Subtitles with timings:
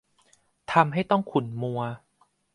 [0.73, 1.81] ทำให้ต้องขุ่นมัว